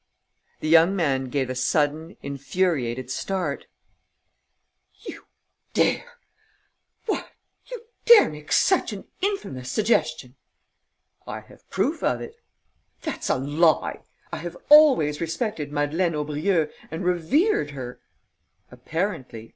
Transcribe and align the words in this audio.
The 0.61 0.67
young 0.67 0.95
man 0.95 1.25
gave 1.29 1.47
a 1.51 1.53
sudden, 1.53 2.17
infuriated 2.23 3.11
start: 3.11 3.67
"You 5.01 5.27
dare!... 5.75 6.13
What! 7.05 7.29
You 7.69 7.83
dare 8.05 8.27
make 8.27 8.51
such 8.51 8.93
an 8.93 9.05
infamous 9.21 9.69
suggestion?" 9.69 10.37
"I 11.27 11.41
have 11.41 11.69
proof 11.69 12.01
of 12.01 12.19
it." 12.19 12.35
"That's 13.03 13.29
a 13.29 13.37
lie! 13.37 13.99
I 14.33 14.37
have 14.37 14.57
always 14.69 15.21
respected 15.21 15.71
Madeleine 15.71 16.15
Aubrieux 16.15 16.71
and 16.89 17.05
revered 17.05 17.69
her...." 17.69 17.99
"Apparently. 18.71 19.49